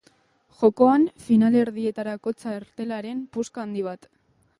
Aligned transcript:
Jokoan 0.59 1.03
finalerdietarako 1.25 2.33
txartelaren 2.45 3.21
puska 3.37 3.65
handi 3.67 3.85
bat. 3.91 4.09